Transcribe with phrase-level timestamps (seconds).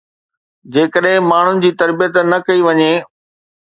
[0.77, 2.93] جيڪڏهن ماڻهن جي تربيت نه ڪئي وڃي